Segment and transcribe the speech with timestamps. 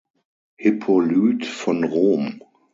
[0.57, 2.41] Hippolyt von Rom.